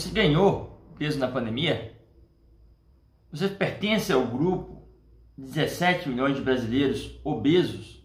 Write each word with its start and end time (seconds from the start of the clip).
Você 0.00 0.12
ganhou 0.12 0.80
peso 0.96 1.18
na 1.18 1.28
pandemia? 1.28 1.94
Você 3.30 3.48
pertence 3.48 4.10
ao 4.10 4.26
grupo 4.26 4.88
de 5.36 5.44
17 5.44 6.08
milhões 6.08 6.36
de 6.36 6.42
brasileiros 6.42 7.20
obesos? 7.22 8.02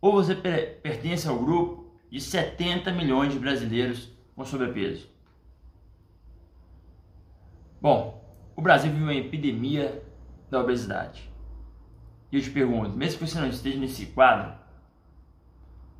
Ou 0.00 0.12
você 0.12 0.34
pertence 0.34 1.28
ao 1.28 1.38
grupo 1.38 1.94
de 2.10 2.18
70 2.18 2.90
milhões 2.92 3.34
de 3.34 3.38
brasileiros 3.38 4.10
com 4.34 4.46
sobrepeso? 4.46 5.06
Bom, 7.82 8.24
o 8.56 8.62
Brasil 8.62 8.90
vive 8.90 9.02
uma 9.02 9.14
epidemia 9.14 10.02
da 10.50 10.58
obesidade. 10.58 11.30
E 12.32 12.36
eu 12.36 12.42
te 12.42 12.50
pergunto, 12.50 12.96
mesmo 12.96 13.18
que 13.18 13.26
você 13.26 13.38
não 13.38 13.48
esteja 13.48 13.78
nesse 13.78 14.06
quadro, 14.06 14.58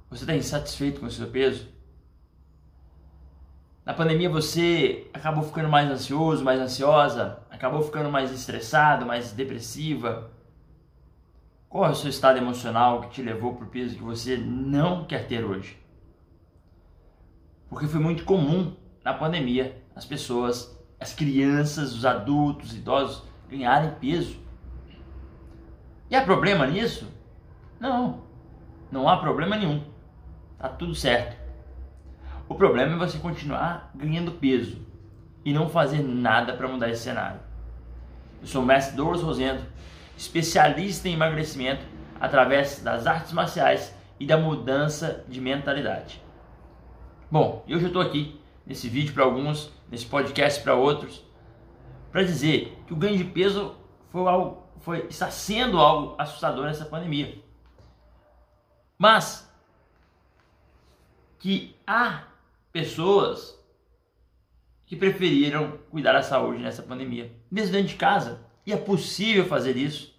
você 0.09 0.23
está 0.23 0.35
insatisfeito 0.35 0.99
com 0.99 1.07
o 1.07 1.11
seu 1.11 1.29
peso? 1.29 1.77
Na 3.89 3.95
pandemia 3.95 4.29
você 4.29 5.09
acabou 5.15 5.43
ficando 5.43 5.71
mais 5.71 5.91
ansioso, 5.91 6.45
mais 6.45 6.61
ansiosa, 6.61 7.39
acabou 7.51 7.81
ficando 7.81 8.11
mais 8.11 8.31
estressado, 8.31 9.07
mais 9.07 9.33
depressiva. 9.33 10.31
Qual 11.71 11.87
é 11.87 11.89
o 11.89 11.95
seu 11.95 12.11
estado 12.11 12.37
emocional 12.37 13.01
que 13.01 13.09
te 13.09 13.23
levou 13.23 13.55
para 13.55 13.65
o 13.65 13.71
peso 13.71 13.97
que 13.97 14.03
você 14.03 14.37
não 14.37 15.07
quer 15.07 15.27
ter 15.27 15.43
hoje? 15.43 15.83
Porque 17.71 17.87
foi 17.87 17.99
muito 17.99 18.27
comum 18.27 18.77
na 19.03 19.15
pandemia 19.15 19.83
as 19.97 20.05
pessoas, 20.05 20.79
as 21.01 21.15
crianças, 21.15 21.95
os 21.95 22.05
adultos, 22.05 22.73
os 22.73 22.77
idosos 22.77 23.23
ganharem 23.49 23.93
peso. 23.99 24.39
E 26.11 26.15
há 26.15 26.23
problema 26.23 26.67
nisso? 26.67 27.11
Não, 27.81 28.23
não 28.93 29.09
há 29.09 29.17
problema 29.17 29.57
nenhum. 29.57 29.83
Tá 30.59 30.69
tudo 30.69 30.95
certo. 30.95 31.48
O 32.49 32.55
problema 32.55 32.95
é 32.95 32.97
você 32.97 33.19
continuar 33.19 33.91
ganhando 33.95 34.33
peso 34.33 34.81
e 35.45 35.53
não 35.53 35.69
fazer 35.69 36.03
nada 36.03 36.55
para 36.55 36.67
mudar 36.67 36.89
esse 36.89 37.03
cenário. 37.03 37.41
Eu 38.41 38.47
sou 38.47 38.63
o 38.63 38.67
mestre 38.67 38.97
Douglas 38.97 39.23
Rosendo, 39.23 39.63
especialista 40.17 41.09
em 41.09 41.13
emagrecimento 41.13 41.85
através 42.19 42.81
das 42.81 43.07
artes 43.07 43.33
marciais 43.33 43.95
e 44.19 44.27
da 44.27 44.39
mudança 44.39 45.25
de 45.29 45.41
mentalidade. 45.41 46.23
Bom, 47.31 47.65
eu 47.69 47.79
estou 47.79 48.01
aqui 48.01 48.41
nesse 48.65 48.89
vídeo 48.89 49.13
para 49.13 49.25
alguns, 49.25 49.71
nesse 49.91 50.07
podcast 50.07 50.63
para 50.63 50.75
outros, 50.75 51.23
para 52.11 52.23
dizer 52.23 52.83
que 52.87 52.95
o 52.95 52.97
ganho 52.97 53.19
de 53.19 53.25
peso 53.25 53.77
foi 54.11 54.27
algo, 54.27 54.67
foi, 54.79 55.07
está 55.09 55.31
sendo 55.31 55.79
algo 55.79 56.15
assustador 56.19 56.65
nessa 56.65 56.87
pandemia. 56.87 57.39
Mas 58.97 59.49
que 61.39 61.77
há 61.87 62.23
pessoas 62.73 63.59
que 64.87 64.97
preferiram 64.97 65.79
cuidar 65.91 66.13
da 66.13 66.23
saúde 66.23 66.63
nessa 66.63 66.83
pandemia, 66.83 67.33
mesmo 67.51 67.73
dentro 67.73 67.89
de 67.89 67.97
casa. 67.97 68.41
E 68.65 68.73
é 68.73 68.77
possível 68.77 69.45
fazer 69.47 69.77
isso. 69.77 70.15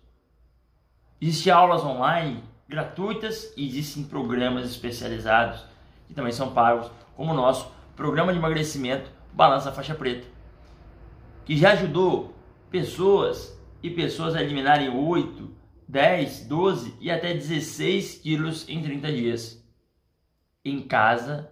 Existem 1.20 1.52
aulas 1.52 1.84
online 1.84 2.44
gratuitas 2.68 3.52
e 3.58 3.68
existem 3.68 4.04
programas 4.04 4.70
especializados 4.70 5.66
que 6.08 6.14
também 6.14 6.32
são 6.32 6.54
pagos, 6.54 6.92
como 7.16 7.32
o 7.32 7.36
nosso 7.36 7.72
programa 7.96 8.32
de 8.32 8.40
emagrecimento 8.40 9.12
Balança 9.34 9.72
Faixa 9.72 9.94
Preta, 9.94 10.28
que 11.46 11.58
já 11.58 11.72
ajudou 11.74 12.34
pessoas 12.70 13.60
e 13.82 13.90
pessoas 13.90 14.36
a 14.36 14.42
eliminarem 14.42 14.90
8, 14.90 15.52
10, 15.88 16.46
12 16.46 16.96
e 17.00 17.10
até 17.10 17.34
16 17.34 18.20
quilos 18.20 18.68
em 18.70 18.82
30 18.82 19.12
dias 19.12 19.64
em 20.64 20.82
casa 20.82 21.52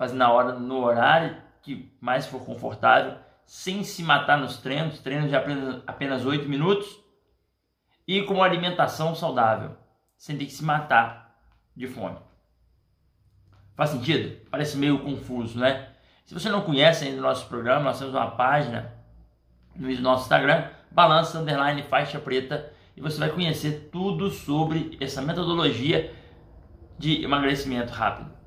faz 0.00 0.14
na 0.14 0.32
hora, 0.32 0.54
no 0.54 0.82
horário 0.82 1.36
que 1.60 1.94
mais 2.00 2.26
for 2.26 2.42
confortável, 2.42 3.18
sem 3.44 3.84
se 3.84 4.02
matar 4.02 4.38
nos 4.38 4.56
treinos, 4.56 4.98
treinos 5.00 5.28
de 5.28 5.36
apenas, 5.36 5.82
apenas 5.86 6.24
8 6.24 6.48
minutos, 6.48 6.88
e 8.08 8.22
com 8.22 8.32
uma 8.32 8.46
alimentação 8.46 9.14
saudável, 9.14 9.76
sem 10.16 10.38
ter 10.38 10.46
que 10.46 10.52
se 10.52 10.64
matar 10.64 11.38
de 11.76 11.86
fome. 11.86 12.16
Faz 13.76 13.90
sentido? 13.90 14.40
Parece 14.50 14.78
meio 14.78 15.00
confuso, 15.00 15.58
né? 15.58 15.90
Se 16.24 16.32
você 16.32 16.48
não 16.48 16.62
conhece 16.62 17.04
ainda 17.04 17.18
o 17.18 17.22
nosso 17.22 17.46
programa, 17.46 17.84
nós 17.84 17.98
temos 17.98 18.14
uma 18.14 18.30
página 18.30 18.94
no 19.76 19.86
nosso 20.00 20.22
Instagram, 20.22 20.66
balança 20.90 21.38
underline 21.38 21.82
faixa 21.82 22.18
preta, 22.18 22.72
e 22.96 23.02
você 23.02 23.18
vai 23.20 23.28
conhecer 23.28 23.90
tudo 23.92 24.30
sobre 24.30 24.96
essa 24.98 25.20
metodologia 25.20 26.10
de 26.98 27.22
emagrecimento 27.22 27.92
rápido 27.92 28.39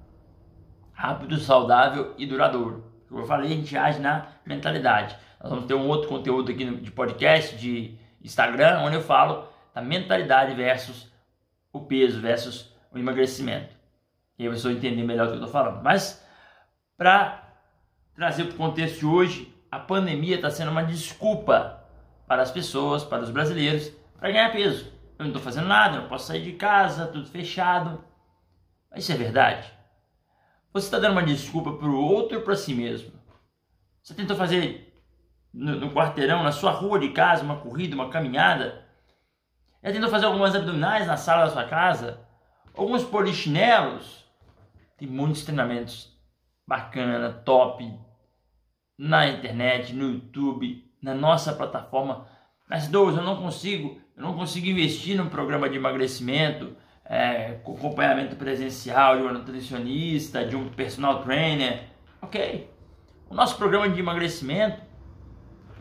rápido, 0.93 1.37
saudável 1.37 2.13
e 2.17 2.25
duradouro. 2.25 2.91
Como 3.09 3.21
eu 3.21 3.25
falei, 3.25 3.51
a 3.51 3.55
gente 3.55 3.77
age 3.77 3.99
na 3.99 4.27
mentalidade. 4.45 5.15
Nós 5.41 5.49
vamos 5.49 5.65
ter 5.65 5.73
um 5.73 5.87
outro 5.87 6.07
conteúdo 6.07 6.51
aqui 6.51 6.65
de 6.65 6.91
podcast, 6.91 7.57
de 7.57 7.97
Instagram, 8.23 8.79
onde 8.79 8.95
eu 8.95 9.01
falo 9.01 9.47
da 9.73 9.81
mentalidade 9.81 10.53
versus 10.55 11.11
o 11.71 11.81
peso, 11.81 12.21
versus 12.21 12.73
o 12.91 12.97
emagrecimento. 12.97 13.75
E 14.37 14.43
aí 14.43 14.49
você 14.49 14.63
vai 14.63 14.73
entender 14.73 15.03
melhor 15.03 15.25
o 15.25 15.27
que 15.31 15.35
eu 15.35 15.43
estou 15.43 15.51
falando. 15.51 15.83
Mas, 15.83 16.25
para 16.97 17.43
trazer 18.15 18.45
para 18.45 18.53
o 18.53 18.57
contexto 18.57 18.99
de 18.99 19.05
hoje, 19.05 19.53
a 19.69 19.79
pandemia 19.79 20.35
está 20.35 20.49
sendo 20.49 20.71
uma 20.71 20.83
desculpa 20.83 21.83
para 22.27 22.41
as 22.41 22.51
pessoas, 22.51 23.03
para 23.03 23.23
os 23.23 23.29
brasileiros, 23.29 23.91
para 24.17 24.31
ganhar 24.31 24.51
peso. 24.51 24.85
Eu 25.17 25.25
não 25.25 25.27
estou 25.27 25.41
fazendo 25.41 25.67
nada, 25.67 25.99
não 25.99 26.07
posso 26.07 26.27
sair 26.27 26.43
de 26.43 26.53
casa, 26.53 27.07
tudo 27.07 27.27
fechado. 27.27 28.03
Mas 28.89 29.03
isso 29.03 29.11
é 29.11 29.15
verdade? 29.15 29.71
Você 30.73 30.87
está 30.87 30.97
dando 30.97 31.11
uma 31.11 31.23
desculpa 31.23 31.73
para 31.73 31.87
o 31.87 31.95
outro 31.95 32.39
ou 32.39 32.43
para 32.43 32.55
si 32.55 32.73
mesmo? 32.73 33.11
Você 34.01 34.15
tentou 34.15 34.35
fazer 34.35 34.91
no, 35.53 35.75
no, 35.75 35.91
quarteirão, 35.91 36.41
na 36.41 36.51
sua 36.51 36.71
rua 36.71 36.99
de 36.99 37.09
casa, 37.09 37.43
uma 37.43 37.57
corrida, 37.57 37.93
uma 37.93 38.09
caminhada? 38.09 38.83
Já 39.83 39.91
tentou 39.91 40.09
fazer 40.09 40.25
algumas 40.25 40.55
abdominais 40.55 41.05
na 41.05 41.15
sala 41.15 41.45
da 41.45 41.51
sua 41.51 41.65
casa? 41.65 42.19
Alguns 42.75 43.03
polichinelos? 43.03 44.25
Tem 44.97 45.07
muitos 45.07 45.43
treinamentos 45.43 46.11
bacana, 46.67 47.31
top, 47.31 47.93
na 48.97 49.27
internet, 49.27 49.93
no 49.93 50.11
YouTube, 50.11 50.91
na 50.99 51.13
nossa 51.13 51.53
plataforma. 51.53 52.27
Mas 52.67 52.87
Douglas, 52.87 53.17
eu 53.17 53.23
não 53.23 53.39
consigo, 53.39 54.01
eu 54.17 54.23
não 54.23 54.33
consigo 54.33 54.65
investir 54.65 55.15
num 55.15 55.29
programa 55.29 55.69
de 55.69 55.77
emagrecimento, 55.77 56.75
é, 57.05 57.59
com 57.63 57.73
acompanhamento 57.75 58.35
presencial 58.35 59.17
de 59.17 59.23
um 59.23 59.33
nutricionista, 59.33 60.45
de 60.45 60.55
um 60.55 60.69
personal 60.69 61.21
trainer. 61.23 61.83
Ok. 62.21 62.69
O 63.29 63.33
nosso 63.35 63.57
programa 63.57 63.89
de 63.89 63.99
emagrecimento 63.99 64.81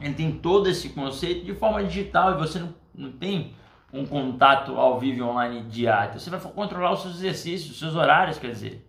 ele 0.01 0.15
tem 0.15 0.33
todo 0.33 0.69
esse 0.69 0.89
conceito 0.91 1.45
de 1.45 1.55
forma 1.55 1.85
digital 1.85 2.33
e 2.33 2.39
você 2.39 2.59
não, 2.59 2.75
não 2.95 3.13
tem 3.13 3.55
um 3.93 4.05
contato 4.05 4.77
ao 4.77 4.99
vivo 4.99 5.25
online 5.25 5.63
diário. 5.65 6.19
Você 6.19 6.31
vai 6.31 6.41
controlar 6.41 6.93
os 6.93 7.03
seus 7.03 7.17
exercícios, 7.17 7.73
os 7.73 7.79
seus 7.79 7.95
horários, 7.95 8.39
quer 8.39 8.51
dizer. 8.51 8.89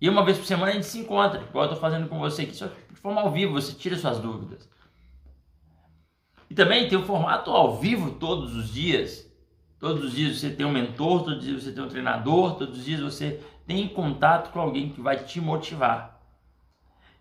E 0.00 0.08
uma 0.08 0.24
vez 0.24 0.36
por 0.36 0.46
semana 0.46 0.72
a 0.72 0.74
gente 0.74 0.86
se 0.86 0.98
encontra, 0.98 1.40
igual 1.40 1.64
eu 1.64 1.72
estou 1.72 1.80
fazendo 1.80 2.08
com 2.08 2.18
você 2.18 2.42
aqui, 2.42 2.54
só 2.54 2.66
de 2.66 2.96
forma 2.96 3.20
ao 3.20 3.30
vivo, 3.30 3.52
você 3.52 3.72
tira 3.72 3.96
suas 3.96 4.18
dúvidas. 4.18 4.68
E 6.48 6.54
também 6.54 6.88
tem 6.88 6.98
o 6.98 7.04
formato 7.04 7.50
ao 7.50 7.78
vivo 7.78 8.12
todos 8.12 8.56
os 8.56 8.72
dias, 8.72 9.29
Todos 9.80 10.04
os 10.04 10.12
dias 10.12 10.38
você 10.38 10.50
tem 10.50 10.66
um 10.66 10.70
mentor, 10.70 11.24
todos 11.24 11.38
os 11.38 11.44
dias 11.44 11.64
você 11.64 11.72
tem 11.72 11.82
um 11.82 11.88
treinador, 11.88 12.56
todos 12.56 12.78
os 12.78 12.84
dias 12.84 13.00
você 13.00 13.42
tem 13.66 13.88
contato 13.88 14.52
com 14.52 14.60
alguém 14.60 14.90
que 14.90 15.00
vai 15.00 15.16
te 15.24 15.40
motivar. 15.40 16.20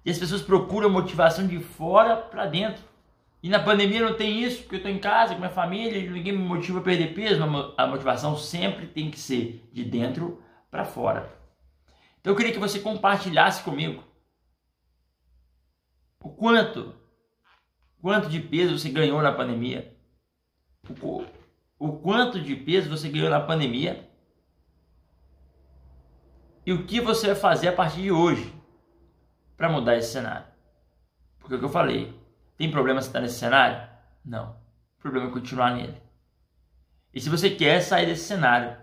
E 0.04 0.12
as 0.12 0.20
pessoas 0.20 0.42
procuram 0.42 0.90
motivação 0.90 1.48
de 1.48 1.60
fora 1.60 2.18
para 2.18 2.46
dentro. 2.46 2.84
E 3.42 3.48
na 3.48 3.60
pandemia 3.60 4.02
não 4.02 4.14
tem 4.14 4.44
isso, 4.44 4.64
porque 4.64 4.76
eu 4.76 4.80
estou 4.80 4.92
em 4.92 5.00
casa 5.00 5.34
com 5.34 5.40
minha 5.40 5.50
família, 5.50 6.12
ninguém 6.12 6.34
me 6.34 6.44
motiva 6.44 6.80
a 6.80 6.84
perder 6.84 7.14
peso. 7.14 7.42
A 7.78 7.88
motivação 7.88 8.36
sempre 8.36 8.88
tem 8.88 9.10
que 9.10 9.20
ser 9.20 9.70
de 9.72 9.86
dentro 9.86 10.44
para 10.70 10.84
fora. 10.84 11.32
Então 12.20 12.34
eu 12.34 12.38
queria 12.38 12.52
que 12.52 12.60
você 12.60 12.80
compartilhasse 12.80 13.64
comigo 13.64 14.04
o 16.22 16.30
quanto, 16.30 16.94
quanto 18.02 18.30
de 18.30 18.42
peso 18.42 18.78
você 18.78 18.90
ganhou 18.90 19.22
na 19.22 19.32
pandemia, 19.32 19.96
o, 21.02 21.24
o 21.80 21.94
quanto 21.94 22.42
de 22.42 22.58
peso 22.58 22.90
você 22.90 23.08
ganhou 23.08 23.30
na 23.30 23.40
pandemia 23.40 24.06
e 26.66 26.74
o 26.74 26.86
que 26.86 27.00
você 27.00 27.28
vai 27.28 27.36
fazer 27.38 27.70
a 27.70 27.74
partir 27.74 28.02
de 28.02 28.12
hoje 28.12 28.54
para 29.56 29.70
mudar 29.70 29.96
esse 29.96 30.12
cenário. 30.12 30.46
Porque 31.40 31.56
o 31.56 31.60
que 31.60 31.66
eu 31.66 31.70
falei, 31.70 32.14
tem 32.58 32.70
problema 32.70 33.02
se 33.02 33.08
estar 33.08 33.22
nesse 33.22 33.40
cenário? 33.40 33.90
Não. 34.24 34.58
O 34.98 35.02
problema 35.02 35.30
é 35.30 35.32
continuar 35.32 35.74
nele. 35.74 35.98
E 37.14 37.22
se 37.22 37.30
você 37.30 37.50
quer 37.50 37.80
sair 37.80 38.06
desse 38.06 38.26
cenário, 38.26 38.78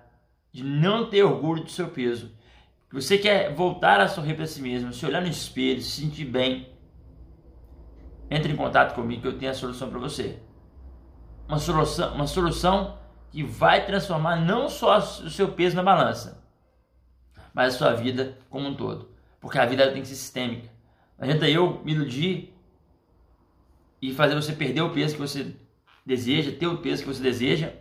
de 0.51 0.65
não 0.65 1.11
ter 1.11 1.23
orgulho 1.23 1.63
do 1.63 1.71
seu 1.71 1.89
peso, 1.89 2.35
que 2.89 2.95
você 2.95 3.19
quer 3.19 3.55
voltar 3.55 4.01
a 4.01 4.09
sorrir 4.09 4.35
para 4.35 4.47
si 4.47 4.63
mesmo, 4.63 4.93
se 4.93 5.05
olhar 5.05 5.21
no 5.21 5.29
espelho, 5.29 5.83
se 5.83 6.01
sentir 6.01 6.25
bem, 6.25 6.75
entre 8.31 8.53
em 8.53 8.57
contato 8.57 8.95
comigo 8.95 9.23
que 9.23 9.29
eu 9.29 9.39
tenho 9.39 9.51
a 9.51 9.55
solução 9.55 9.91
para 9.91 9.99
você 9.99 10.41
uma 11.49 11.59
solução, 11.59 12.15
uma 12.15 12.27
solução 12.27 12.99
que 13.31 13.43
vai 13.43 13.85
transformar 13.85 14.37
não 14.37 14.69
só 14.69 14.99
o 14.99 15.31
seu 15.31 15.53
peso 15.53 15.77
na 15.77 15.83
balança, 15.83 16.43
mas 17.53 17.75
a 17.75 17.79
sua 17.79 17.93
vida 17.95 18.37
como 18.51 18.69
um 18.69 18.75
todo. 18.75 19.11
Porque 19.41 19.59
a 19.59 19.67
vida 19.67 19.91
tem 19.93 20.03
que 20.03 20.09
ser 20.09 20.15
sistêmica. 20.15 20.69
Não 21.19 21.25
adianta 21.25 21.49
eu 21.49 21.83
me 21.85 21.93
iludir 21.93 22.55
e 24.01 24.13
fazer 24.13 24.35
você 24.35 24.53
perder 24.53 24.83
o 24.83 24.93
peso 24.93 25.15
que 25.15 25.21
você 25.21 25.55
deseja, 26.05 26.53
ter 26.53 26.67
o 26.67 26.79
peso 26.79 27.03
que 27.03 27.09
você 27.09 27.23
deseja, 27.23 27.73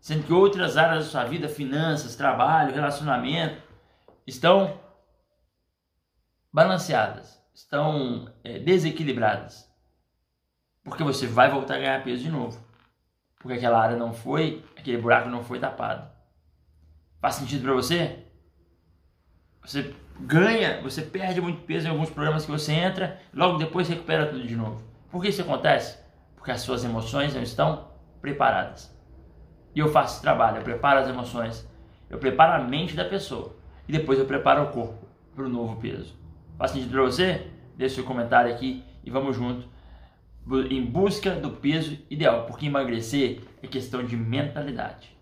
sendo 0.00 0.24
que 0.24 0.32
outras 0.32 0.76
áreas 0.76 1.04
da 1.04 1.10
sua 1.10 1.24
vida, 1.24 1.48
finanças, 1.48 2.16
trabalho, 2.16 2.74
relacionamento, 2.74 3.62
estão 4.26 4.80
balanceadas, 6.52 7.40
estão 7.54 8.32
é, 8.42 8.58
desequilibradas. 8.58 9.69
Porque 10.84 11.04
você 11.04 11.26
vai 11.26 11.50
voltar 11.50 11.74
a 11.74 11.78
ganhar 11.78 12.04
peso 12.04 12.22
de 12.22 12.30
novo. 12.30 12.58
Porque 13.38 13.56
aquela 13.56 13.80
área 13.80 13.96
não 13.96 14.12
foi, 14.12 14.64
aquele 14.76 14.98
buraco 14.98 15.28
não 15.28 15.42
foi 15.42 15.58
tapado. 15.58 16.10
Faz 17.20 17.36
sentido 17.36 17.62
para 17.62 17.74
você? 17.74 18.24
Você 19.62 19.94
ganha, 20.18 20.80
você 20.82 21.02
perde 21.02 21.40
muito 21.40 21.62
peso 21.62 21.86
em 21.86 21.90
alguns 21.90 22.10
programas 22.10 22.44
que 22.44 22.50
você 22.50 22.72
entra, 22.72 23.20
logo 23.32 23.58
depois 23.58 23.88
recupera 23.88 24.26
tudo 24.26 24.46
de 24.46 24.56
novo. 24.56 24.82
Por 25.10 25.22
que 25.22 25.28
isso 25.28 25.42
acontece? 25.42 25.98
Porque 26.36 26.50
as 26.50 26.60
suas 26.60 26.84
emoções 26.84 27.34
não 27.34 27.42
estão 27.42 27.88
preparadas. 28.20 28.94
E 29.74 29.78
eu 29.78 29.88
faço 29.88 30.14
esse 30.14 30.22
trabalho, 30.22 30.58
eu 30.58 30.64
preparo 30.64 31.00
as 31.00 31.08
emoções, 31.08 31.68
eu 32.08 32.18
preparo 32.18 32.62
a 32.62 32.66
mente 32.66 32.96
da 32.96 33.04
pessoa 33.04 33.56
e 33.88 33.92
depois 33.92 34.18
eu 34.18 34.26
preparo 34.26 34.64
o 34.64 34.72
corpo 34.72 35.06
para 35.34 35.44
o 35.44 35.48
novo 35.48 35.80
peso. 35.80 36.18
Faz 36.58 36.72
sentido 36.72 36.92
para 36.92 37.02
você? 37.02 37.50
Deixe 37.76 37.96
seu 37.96 38.04
comentário 38.04 38.52
aqui 38.52 38.84
e 39.04 39.10
vamos 39.10 39.36
junto 39.36 39.66
em 40.70 40.84
busca 40.84 41.34
do 41.34 41.50
peso 41.50 41.98
ideal, 42.10 42.46
porque 42.46 42.66
emagrecer 42.66 43.40
é 43.62 43.66
questão 43.66 44.04
de 44.04 44.16
mentalidade. 44.16 45.16